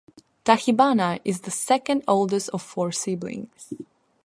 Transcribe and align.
Tachibana 0.45 1.19
is 1.23 1.41
the 1.41 1.51
second 1.51 2.03
oldest 2.07 2.49
of 2.49 2.63
four 2.63 2.91
siblings. 2.91 3.71